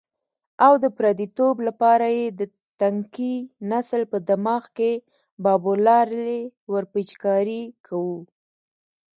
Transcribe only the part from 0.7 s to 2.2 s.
د پردیتوب لپاره